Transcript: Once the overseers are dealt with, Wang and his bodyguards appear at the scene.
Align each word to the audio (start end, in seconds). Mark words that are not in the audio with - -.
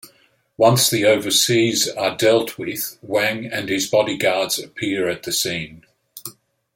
Once 0.57 0.89
the 0.89 1.05
overseers 1.05 1.87
are 1.87 2.17
dealt 2.17 2.57
with, 2.57 2.97
Wang 3.03 3.45
and 3.45 3.69
his 3.69 3.85
bodyguards 3.85 4.57
appear 4.57 5.07
at 5.07 5.21
the 5.21 5.31
scene. 5.31 5.85